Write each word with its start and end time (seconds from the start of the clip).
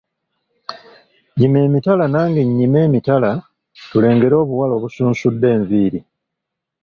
Yima 1.39 1.59
emitala 1.67 2.03
nange 2.13 2.41
nnyime 2.43 2.79
emitala 2.87 3.31
tulengere 3.91 4.35
obuwala 4.43 4.73
obusunsudde 4.75 5.47
enviiri. 5.55 5.99